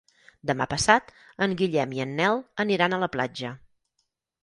[0.51, 1.11] Demà passat
[1.47, 3.57] en Guillem i en Nel aniran a la platja.